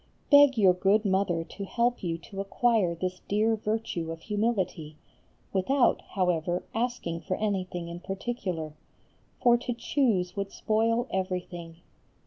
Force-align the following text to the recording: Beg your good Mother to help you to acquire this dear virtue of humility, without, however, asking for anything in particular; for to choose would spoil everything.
Beg 0.31 0.57
your 0.57 0.73
good 0.73 1.05
Mother 1.05 1.43
to 1.43 1.63
help 1.63 2.01
you 2.01 2.17
to 2.17 2.41
acquire 2.41 2.95
this 2.95 3.19
dear 3.27 3.55
virtue 3.55 4.11
of 4.11 4.21
humility, 4.21 4.95
without, 5.53 6.01
however, 6.15 6.63
asking 6.73 7.21
for 7.21 7.35
anything 7.37 7.87
in 7.87 7.99
particular; 7.99 8.73
for 9.43 9.57
to 9.57 9.73
choose 9.75 10.35
would 10.35 10.51
spoil 10.51 11.05
everything. 11.13 11.81